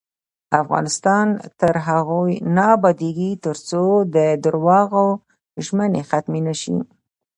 افغانستان 0.61 1.27
تر 1.61 1.73
هغو 1.87 2.21
نه 2.55 2.63
ابادیږي، 2.75 3.31
ترڅو 3.45 3.83
د 4.15 4.17
درواغو 4.43 5.07
ژمنې 5.65 6.01
ختمې 6.09 6.41
نشي. 6.47 6.77